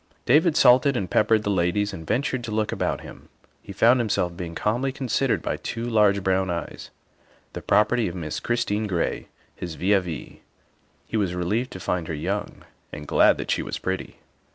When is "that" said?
13.37-13.51